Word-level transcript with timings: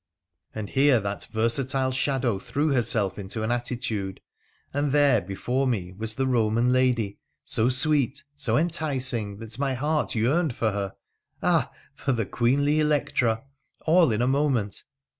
And 0.55 0.69
here 0.71 0.99
that 0.99 1.27
90 1.31 1.37
WONDERFUL 1.37 1.45
ADVENTURES 1.45 1.59
OP 1.59 1.63
versatile 1.75 1.91
shadow 1.91 2.39
threw 2.39 2.69
herself 2.69 3.19
into 3.19 3.43
an 3.43 3.51
attitude, 3.51 4.19
and 4.73 4.91
there 4.91 5.21
before 5.21 5.67
nae 5.67 5.93
was 5.95 6.15
the 6.15 6.25
Eoman 6.25 6.71
lady, 6.71 7.19
so 7.45 7.69
sweet, 7.69 8.23
so 8.35 8.57
enticing, 8.57 9.37
that 9.37 9.59
my 9.59 9.75
heart 9.75 10.15
yearned 10.15 10.55
for 10.55 10.71
her— 10.71 10.95
ah! 11.43 11.69
for 11.93 12.13
the 12.13 12.25
queenly 12.25 12.79
Electra!— 12.79 13.43
all 13.85 14.11
in 14.11 14.23
a 14.23 14.27
moment. 14.27 14.81